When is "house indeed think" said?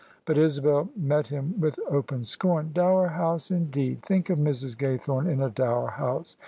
3.09-4.31